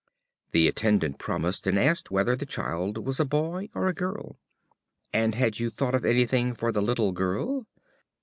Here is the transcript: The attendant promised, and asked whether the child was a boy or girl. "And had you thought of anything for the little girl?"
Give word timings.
The 0.51 0.67
attendant 0.67 1.19
promised, 1.19 1.67
and 1.67 1.77
asked 1.77 2.09
whether 2.09 2.35
the 2.35 2.47
child 2.47 2.97
was 2.97 3.19
a 3.19 3.23
boy 3.23 3.69
or 3.75 3.93
girl. 3.93 4.39
"And 5.13 5.35
had 5.35 5.59
you 5.59 5.69
thought 5.69 5.93
of 5.93 6.05
anything 6.05 6.55
for 6.55 6.71
the 6.71 6.81
little 6.81 7.11
girl?" 7.11 7.67